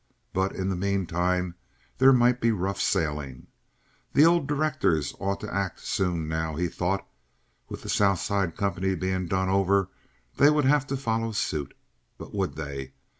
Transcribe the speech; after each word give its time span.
But 0.33 0.55
in 0.55 0.69
the 0.69 0.75
mean 0.75 1.05
time 1.05 1.53
there 1.99 2.11
might 2.11 2.41
be 2.41 2.51
rough 2.51 2.81
sailing. 2.81 3.45
The 4.13 4.25
old 4.25 4.47
directors 4.47 5.13
ought 5.19 5.41
to 5.41 5.53
act 5.53 5.79
soon 5.81 6.27
now, 6.27 6.55
he 6.55 6.69
thought. 6.69 7.05
With 7.69 7.83
the 7.83 7.87
South 7.89 8.17
Side 8.19 8.57
company 8.57 8.95
being 8.95 9.27
done 9.27 9.49
over, 9.49 9.89
they 10.37 10.49
would 10.49 10.65
have 10.65 10.87
to 10.87 10.97
follow 10.97 11.33
suit. 11.33 11.75
But 12.17 12.33
would 12.33 12.55
they? 12.55 12.93